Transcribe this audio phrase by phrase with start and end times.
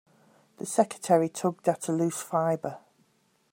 [0.57, 2.79] The secretary tugged at a loose fibre.